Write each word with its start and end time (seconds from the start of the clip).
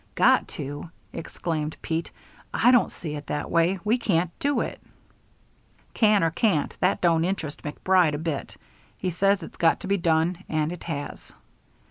"Got 0.15 0.47
to!" 0.57 0.89
exclaimed 1.13 1.77
Pete. 1.83 2.09
"I 2.55 2.71
don't 2.71 2.91
see 2.91 3.13
it 3.15 3.27
that 3.27 3.51
way. 3.51 3.77
We 3.83 3.99
can't 3.99 4.31
do 4.39 4.59
it." 4.61 4.81
"Can 5.93 6.23
or 6.23 6.31
can't, 6.31 6.75
that 6.79 7.01
don't 7.01 7.23
interest 7.23 7.61
MacBride 7.63 8.15
a 8.15 8.17
bit. 8.17 8.57
He 8.97 9.11
says 9.11 9.43
it's 9.43 9.57
got 9.57 9.79
to 9.81 9.87
be 9.87 9.97
done 9.97 10.43
and 10.49 10.71
it 10.71 10.85
has." 10.85 11.33